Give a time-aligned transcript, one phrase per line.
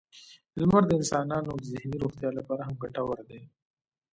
[0.59, 3.41] •لمر د انسانانو د ذهني روغتیا لپاره هم ګټور دی.